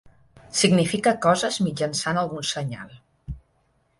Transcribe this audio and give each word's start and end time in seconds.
Significa 0.59 1.13
coses 1.25 1.59
mitjançant 1.67 2.21
algun 2.21 2.47
senyal. 2.55 2.99